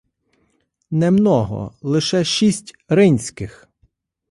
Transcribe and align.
—Не 0.91 1.11
много, 1.11 1.71
лише 1.83 2.23
шість 2.23 2.73
ринських. 2.89 3.69